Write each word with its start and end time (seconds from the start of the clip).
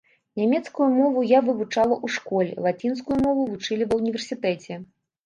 Нямецкую 0.39 0.85
мову 0.99 1.25
я 1.31 1.39
вывучала 1.49 1.95
ў 2.05 2.15
школе, 2.15 2.53
лацінскую 2.69 3.19
мову 3.27 3.45
вучылі 3.51 3.87
ва 3.93 4.01
ўніверсітэце. 4.01 4.81